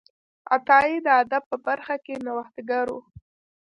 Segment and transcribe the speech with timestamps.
[0.55, 2.97] عطایي د ادب په برخه کې نوښتګر و.